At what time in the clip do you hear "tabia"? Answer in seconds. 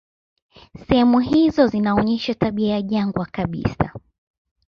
2.35-2.73